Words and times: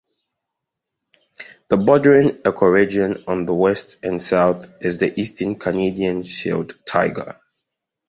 The 1.67 1.77
bordering 1.77 2.37
ecoregion 2.41 3.23
on 3.27 3.45
the 3.45 3.53
west 3.53 3.99
and 4.01 4.19
south 4.19 4.65
is 4.81 4.97
the 4.97 5.13
Eastern 5.19 5.59
Canadian 5.59 6.23
Shield 6.23 6.75
taiga. 6.87 7.39